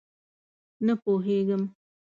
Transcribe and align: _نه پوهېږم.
_نه 0.85 0.93
پوهېږم. 1.03 1.63